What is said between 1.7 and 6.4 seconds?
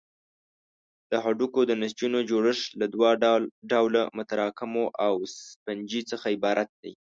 نسجونو جوړښت له دوه ډوله متراکمو او سفنجي څخه